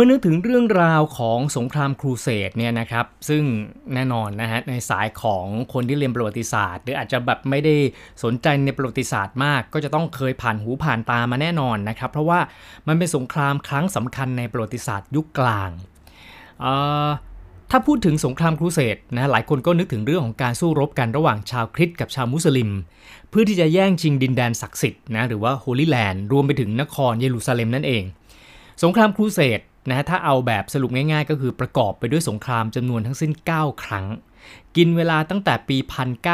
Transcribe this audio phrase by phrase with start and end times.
[0.00, 3.42] เมื่อนึกถึงเรื่องราวของสงครามครูเสดเนี่ยนะครับ ซึ่ง
[3.94, 7.74] แน่นอนนะฮะในสายของคนที่เรียนประวัติศาสตร์ หรืออาจจะแบบไม่ได้
[8.24, 12.40] สนใจในประวัติศาสตร์มาก ก็จะต้องเคยผ่านหูผ่านตามาแน่นอนนะครับ เพราะว่า
[12.88, 15.70] มันเป็นสงครามครั้งสำคัญในประวัติศาสตร์ยุคกลาง
[17.70, 22.70] ถ้าพูดถึงสงครามครูเสดนะหลายคนก็นึกถึงเรื่องของการสู้รบกันระหว่างชาวคริสต์กับชาวมุสลิม
[23.30, 28.04] เพื่อที่จะแย่งชิงดินแดนศักดิ์สิทธิ์นะหรือว่าโฮลิแลนด์รวมไปถึงนครเยรูซาเล็มนั่นเอง
[28.82, 34.06] สงครามครูเสด นะฮะถ้าเอาแบบสรุปง่ายๆ ก็คือประกอบไปด้วยสงครามจำนวนทั้งสิ้น 9 ครั้ง
[34.76, 35.76] กินเวลาตั้งแต่ปี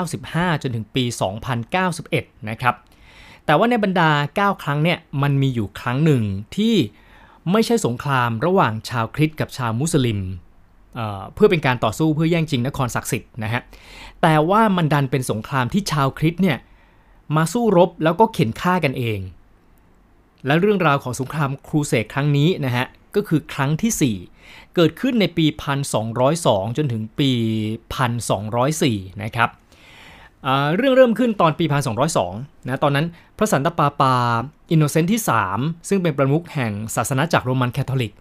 [0.00, 1.04] 1095 จนถึงปี
[1.76, 2.74] 2091 นะครับ
[3.46, 4.10] แต่ว่าในบรรดา
[4.56, 6.22] 9 ครั้งเนี่ยมันมีอยู่ครั้งหนึ่ง
[6.56, 6.74] ที่
[7.52, 10.20] ไม่ใช่สงครามระหว่างชาวคริสต์กับชาวมุสลิม
[10.94, 13.62] เเพื่อเป็นการต่อสู้เพื่อแย่งชิงนครศักดิ์สิทธิ์นะฮะ
[14.22, 16.58] แต่ว่ามันดันเป็นสงครามที่ชาวคริสต์เนี่ย
[17.36, 19.20] มาสู้รบแล้วก็เข็นฆ่ากันเอง
[20.46, 25.46] และเรื่องราวของสงครามครูเสดครั้งนี้นะฮะ ก็คือครั้งที่ 4 เกิดขึ้นในปี
[26.10, 27.30] 1202 จนถึงปี
[28.66, 29.50] 1204 นะครับ
[30.76, 31.64] เรื่องเริ่มขึ้นตอนปี
[32.16, 33.06] 1202 นะ ตอนนั้น
[33.38, 34.14] พระสันตะปาปา
[34.70, 35.20] อินโนเซนต์ที่
[35.54, 38.12] 3 ซึ่งเป็นประมุขแห่งศาสนจักรโรมันแคทอลิก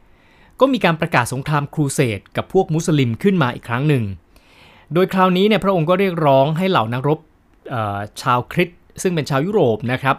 [0.59, 4.03] ก็มีการประกาศสงครามครูเสดกับพวกมุสลิมขึ้นมาอีกครั้งหนึ่ง
[4.93, 7.19] โดยคราวนี้เนี่ยพระองค์ก็เรียกร้องให้เหล่านักรบ
[8.21, 10.15] ชาวคริสต์ซึ่งเป็นชาวยุโรปนะครับ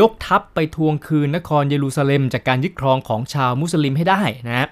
[0.00, 4.68] ยกทัพไปทวงคืนนครเยรูซาเล็ม จากการยึดครองของชาวมุสลิมให้ได้นะฮะ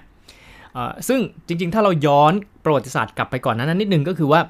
[1.07, 2.33] ซึ่งจริงๆ ถ้าเราย้อน
[2.63, 4.41] ประวัติศาสตร์กลับไปก่อนนั้นนิดนึงก็คือว่า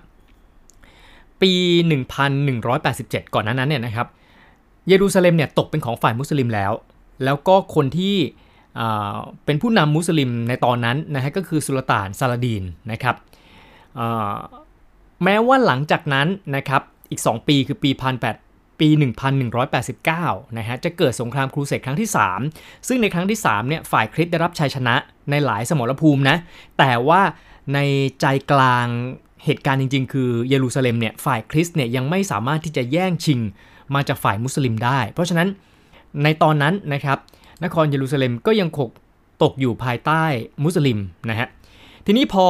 [1.41, 1.51] ปี
[2.39, 4.07] 1187 ก่อนนั้นเนี่ยนะครับ
[4.87, 6.71] เยรูซาเล็มเนี่ยตกเป็นของฝ่ายมุสลิมแล้ว
[7.23, 8.15] แล้วก็คนที่
[9.45, 13.15] เป็นผู้นำมุสลิมในตอนนั้นนะฮะก็คือสุลต่านซาลาดีนนะครับ
[15.23, 17.89] แม้ว่าหลังจากนั้นนะครับอีก 2 ปีคือปี
[18.21, 18.50] 18
[18.81, 18.89] ปี
[19.73, 22.09] 1189 นะฮะ จะเกิดสงครามครูเสดครั้งที่
[22.47, 24.95] 3 ซึ่งในครั้งที่3เนี่ย ฝ่ายคริสได้รับชัยชนะ
[25.29, 26.37] ในหลายสมรภูมินะ
[26.79, 27.21] แต่ว่า
[27.73, 27.79] ใน
[28.21, 28.87] ใจกลาง
[29.45, 33.39] เหตุการณ์จริง ๆ คือเยรูซาเล็มเนี่ย ฝ่ายคริสเนี่ยยังไม่สามารถที่จะแย่งชิง
[33.95, 35.47] มาจากฝ่ายมุสลิมได้ เพราะฉะนั้น
[36.23, 37.17] ในตอนนั้นนะครับ
[37.63, 38.89] นครเยรูซาเล็มก็ยังคง
[39.43, 40.23] ตกอยู่ภายใต้
[40.63, 40.99] มุสลิม
[41.29, 41.47] นะฮะ
[42.05, 42.45] ทีนี้พอ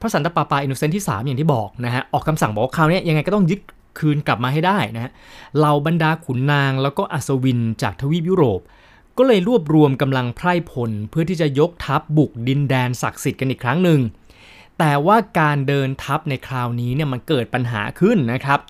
[0.00, 3.60] พระสันตะปาปาอินโนเซนต์ที่ 3 อย่างที่บอกนะฮะ ออกคำสั่งบอกว่าคราวนี้ยังไงก็ต้องยึด
[3.98, 5.12] คืนกลับมาให้ได้นะฮะ
[5.58, 8.60] เหล่าบรรดาขุนนางแล้วก็อัศวินจากทวีปยุโรป
[9.18, 14.00] ก็เลยรวบรวมกำลังไพร่พลเพื่อที่จะยกทัพบุกดินแดนศักดิ์สิทธิ์กันอีกครั้งหนึ่ง
[14.78, 18.60] แต่ว่าการเดินทัพในคราวนี้เนี่ยมันเกิดปัญหาขึ้นนะครับ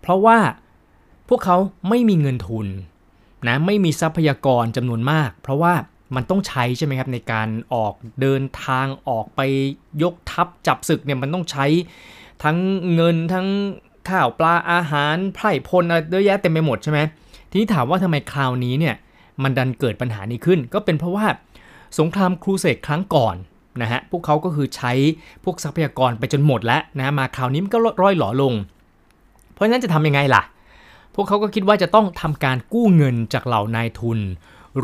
[0.00, 0.38] เพราะว่า
[1.28, 1.56] พวกเขา
[1.88, 2.66] ไม่มีเงินทุน
[3.48, 5.74] นะไม่มีทรัพยากรจำนวนมาก เพราะว่า
[6.14, 9.40] มันต้องใช้ใช่ไหมครับในการออกเดินทางออกไป
[10.02, 11.66] ยกทัพจับศึกเนี่ยมันต้องใช้
[12.44, 12.56] ทั้ง
[12.94, 13.48] เงินทั้ง
[14.08, 17.00] ข้าวปลาอาหารไพร่พลอะไรเยอะแยะเต็มไปหมดใช่ไหม
[17.50, 18.94] ทีนี้ถามว่าทำไมคราวนี้เนี่ย
[19.42, 21.26] มันดันเกิดปัญหานี้ขึ้น ก็เป็นเพราะว่า
[21.98, 23.36] สงครามครูเสดครั้งก่อน
[23.82, 24.92] นะฮะพวกเขาก็คือใช้
[25.44, 28.54] พวกทรัพยากรไปจนหมดแล้วนะมาคราวนี้มันก็ร่อยหลอลง
[29.52, 30.42] เพราะฉะนั้นจะทำยังไงล่ะ
[31.14, 34.18] พวกเขาก็คิดว่าจะต้องทำการกู้เงินจากเหล่านายทุน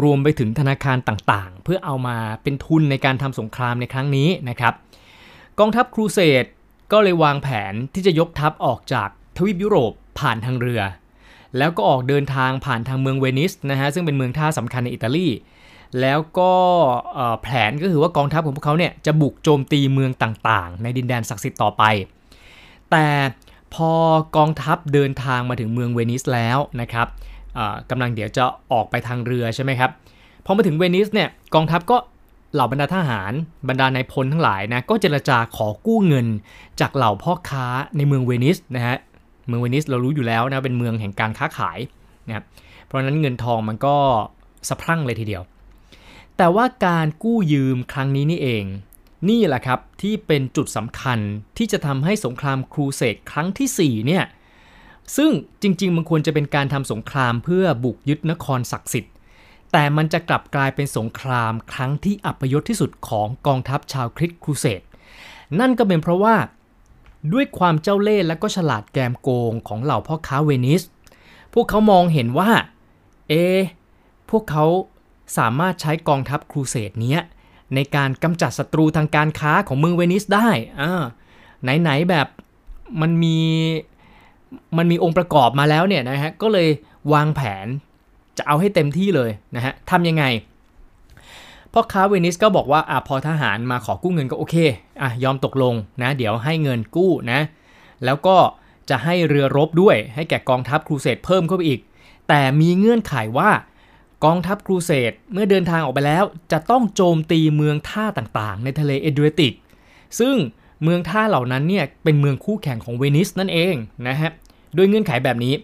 [0.02, 4.74] รวมไปถึงธนาคารต่างๆ เพื่อเอามาเป็นทุนในการทำสงครามในครั้งนี้นะครับ
[5.58, 6.44] กองทัพครูเสด
[6.92, 10.82] ก็เลยวางแผนที่จะยกทัพออกจากทวีปยุโรปผ่านทางเรือ
[11.58, 15.28] แล้วก็ออกเดินทางผ่านทางเมืองเวนิสนะฮะซึ่งเป็นเมืองท่าสำคัญในอิตาลี
[16.00, 16.52] แล้วก็
[17.42, 21.82] แผนก็คือว่ากองทัพของพวกเขาเนี่ยจะบุกโจมตีเมืองต่างๆ ในดินแดนศักดิ์สิทธิ์ต่อไป
[22.90, 23.06] แต่
[23.74, 23.90] พอ
[24.36, 27.06] กองทัพเดินทางมาถึงเมืองเวนิสแล้วนะครับ
[27.90, 29.90] กำลังเดี๋ยวจะออกไปทางเรือใช่ไหมครับ
[30.44, 31.96] พอมาถึงเวนิสเนี่ยกองทัพก็
[32.54, 33.32] เหล่าบรรดาทหาร
[33.68, 36.26] บรรดานายพลทั้งหลายนะก็เจรจาขอกู้เงิน
[36.80, 38.96] จากเหล่าพ่อค้าในเมืองเวนิสนะฮะ
[39.46, 41.78] เมืองเวนิสเรารู้อยู่แล้วนะเป็นเมืองแห่งการค้าขาย
[42.26, 42.44] นะครับ
[42.84, 43.96] เพราะนั้นเงินทองมันก็
[44.68, 45.42] สะพรั่งเลยทีเดียว
[46.36, 48.64] แต่ว่าการกู้ยืมครั้งนี้นี่เอง
[49.28, 51.18] นี่แหละครับที่เป็นจุดสำคัญ
[51.56, 54.24] ที่จะทำให้สงครามครูเสดครั้งที่4เนี่ย
[55.16, 55.30] ซึ่ง
[55.62, 59.12] จริงๆมันควรจะเป็นการทำสงครามเพื่อบุกยึดนครศักดิ์สิทธิ์
[59.72, 64.82] แต่มันจะกลับกลายเป็นสงครามครั้งที่อัปยศที่สุดของกองทัพชาวคริสต์ครูเสด
[65.60, 66.36] นั่นก็เป็นเพราะว่า
[67.32, 70.82] ด้วยความเจ้าเล่ห์และก็ฉลาดแกมโกงของเหล่าพ่อค้าเวนิส
[71.54, 72.50] พวกเขามองเห็นว่า
[73.28, 73.34] เอ
[74.30, 74.64] พวกเขา
[75.38, 77.20] สามารถใช้กองทัพครูเสดนี้ย
[77.74, 80.48] ในการกำจัดศัตรูทางการค้าของเมืองเวนิสได้
[80.80, 81.02] อ่า
[81.80, 82.26] ไหนๆแบบ
[83.00, 83.38] มันมี
[84.76, 86.68] มันมีองค์ประกอบมาแล้วเนี่ยนะฮะ ก็เลย
[87.12, 87.66] วางแผน
[88.38, 90.24] จะเอาให้เต็มที่เลยนะฮะทำยังไง
[91.72, 94.56] พ่อค้าเวนิสก็บอกว่าอะพอทหารมาขอกู้เงินก็โอเค
[95.02, 97.40] อะยอมตกลงนะเดี๋ยวให้เงินกู้นะ
[98.04, 98.36] แล้วก็
[98.90, 101.80] จะให้เรือรบด้วยให้แก่กองทัพครูเสดเพิ่มเข้าไปอีก
[102.28, 103.50] แต่มีเงื่อนไขว่า
[104.24, 109.54] กองทัพครูเสดเมื่อเดินทางออกไปแล้ว จะต้องโจมตีเมืองท่าต่างๆ ในทะเลเอเดรียติก
[110.20, 110.34] ซึ่ง
[110.82, 113.74] เมืองท่าเหล่านั้นเนี่ยเป็นเมืองคู่แข่งของเวนิสนั่นเอง
[114.08, 114.30] นะฮะ
[114.76, 115.54] ด้วยเงื่อนไขแบบนี้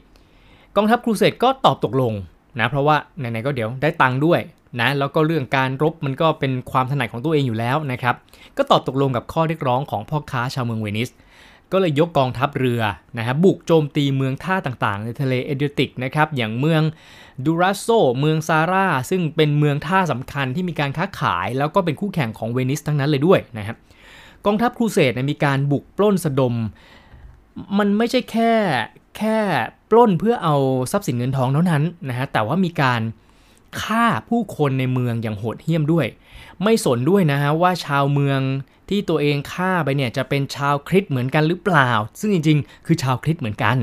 [0.77, 2.13] กองทัพครูเสดก็ตอบตกลง
[2.59, 4.41] นะเพราะว่าไหนๆก็เดี๋ยวได้ตังค์ด้วย
[4.81, 8.15] นะแล้วก็เรื่องการรบมันก็เป็นความถนัดของตัวเองอยู่แล้วนะครับ
[8.57, 11.11] ก็ตอบตกลงกับข้อเรียกร้องของพ่อค้าชาวเมืองเวนิส
[11.73, 12.83] ก็เลยยกกองทัพเรือ
[13.19, 16.83] นะฮะบุกโจมตีเมืองท่าต่างๆ ในทะเลเอเดรียติกนะครับอย่างเมือง
[17.45, 17.89] ดูรัสโซ
[18.21, 23.77] เมืองซาร่าซึ่งเป็นเมืองท่าสำคัญที่มีการค้าขาย แล้วก็เป็นคู่แข่งของเวนิสทั้งนั้นเลยด้วยนะครับ
[24.47, 26.55] กองทัพครูเสดมีการบุกปล้นสะดม
[27.79, 28.53] มันไม่ใช่แค่
[29.17, 29.39] แค่
[29.91, 30.57] ปล้นเพื่อเอา
[30.93, 33.01] ทรัพย์สินเงินทองเท่านั้นนะฮะแต่ว่ามีการ
[33.83, 36.07] ฆ่าผู้คนในเมืองอย่างโหดเหี้ยมด้วย
[36.63, 38.41] ไม่สนด้วยนะฮะว่าชาวเมือง
[38.89, 43.77] ที่ตัวเองฆ่าไปเนี่ยจะเป็นชาวคริสต์เหมือนกันหรือเปล่า ซึ่งจริงๆ คือชาวคริสต์เหมือนกัน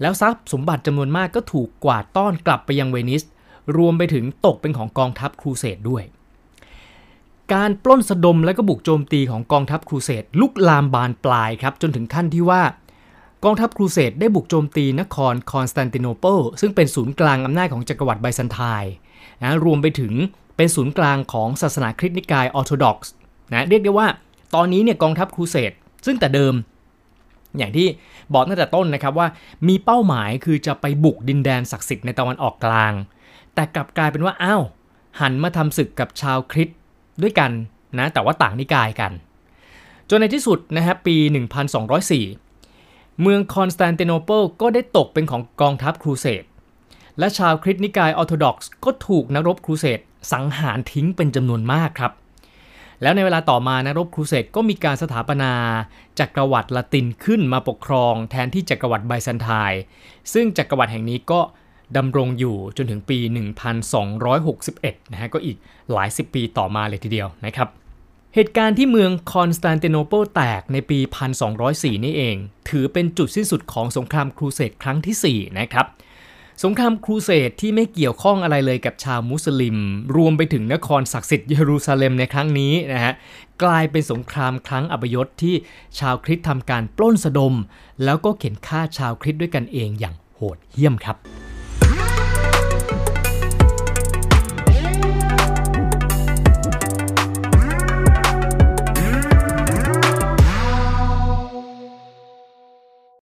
[0.00, 3.22] แล้วทรัพย์สมบัติจำนวนมากก็ถูกกวาดต้อนกลับไปยังเวนิส
[3.76, 6.04] รวมไปถึงตกเป็นของกองทัพครูเสดด้วย
[7.54, 12.62] การปล้นสะดมและก็บุกโจมตีของกองทัพครูเสดลุกลามบานปลายครับจนถึงขั้นที่ว่า
[13.44, 18.92] กองทัพครูเสดได้บุกโจมตีนครคอนสแตนติโนเปิลซึ่งเป็นศูนย์กลางอำนาจของจักรวรรดิไบแซนไทน์
[19.42, 20.12] นะรวมไปถึง
[20.56, 23.12] เป็นศูนย์กลางของศาสนาคริสต์นิกายออร์โธดอกซ์
[23.52, 24.08] นะเรียกได้ว่า
[24.54, 25.72] ตอนนี้เนี่ยกองทัพครูเสด
[26.06, 26.54] ซึ่งแต่เดิม
[27.56, 27.86] อย่างที่
[28.32, 29.28] บอกตั้งแต่ต้นนะครับว่า
[29.68, 32.92] มีเป้าหมายคือจะไปบุกดินแดนศักดิ์สิทธิ์ในตะวันออกกลาง
[33.54, 34.62] แต่กลับกลายเป็นว่าอ้าว
[35.20, 36.78] หันมาทำศึกกับชาวคริสต์
[37.22, 37.50] ด้วยกัน
[37.98, 39.12] นะแต่ว่าต่างนิกายกัน
[40.10, 41.16] จนในที่สุดนะฮะปี
[41.88, 42.47] 1204
[43.22, 46.44] เมืองคอนสแตนติโนเปิลก็ได้ตกเป็นของกองทัพครูเสด
[47.18, 50.00] และชาวคริสต์นิกายออร์โธดอกซ์ก็ถูกนักรบครูเสด
[50.32, 52.12] สังหารทิ้งเป็นจำนวนมากครับ
[53.02, 55.52] แล้วในเวลาต่อมานักรบครูเสดก็มีการสถาปนา
[56.18, 59.82] จักรวรรดิละตินขึ้นมาปกครองแทนที่จักรวรรดิไบแซนไทน์
[60.32, 61.40] ซึ่งจักรวรรดิแห่งนี้ก็
[61.96, 63.18] ดำรงอยู่จนถึงปี
[64.14, 65.56] 1261 นะฮะก็อีก
[65.92, 67.68] หลายสิบปีต่อมาเลยทีเดียวนะครับ
[68.34, 70.98] เหตุการณ์ที่เมืองคอนสแตนติโนเปิลแตกในปี
[71.52, 72.36] 1204 นี่เอง
[72.68, 75.86] ถือเป็นจุดสิ้นสุดของสงครามครูเสดครั้งที่ 4 นะครับ
[76.64, 79.76] สงครามครูเสดที่ไม่เกี่ยวข้องอะไรเลยกับชาวมุสลิม
[80.16, 83.12] รวมไปถึงนครศักดิ์สิทธิ์เยรูซาเล็มในครั้งนี้นะฮะ
[83.62, 85.54] กลายเป็นสงครามครั้งอับยศที่
[85.98, 87.54] ชาวคริสต์ทำการปล้นสะดม
[88.04, 91.16] แล้วก็เข็นฆ่าชาวคริสต์ด้วยกันเองอย่างโหดเหี้ยมครับ